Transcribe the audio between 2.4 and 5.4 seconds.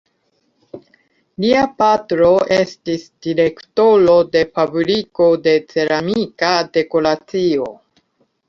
estis direktoro de fabriko